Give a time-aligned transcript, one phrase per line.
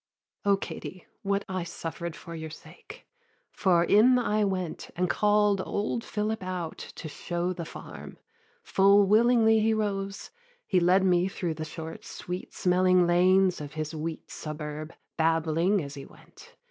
[0.45, 3.05] 'O Katie, what I suffered for your sake!
[3.51, 8.17] For in I went, and call'd old Philip out To show the farm:
[8.63, 10.31] full willingly he rose:
[10.65, 15.93] He led me thro' the short sweet smelling lanes Of his wheat suburb, babbling as
[15.93, 16.55] he went.